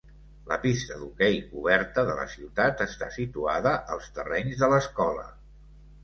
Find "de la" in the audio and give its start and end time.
2.07-2.25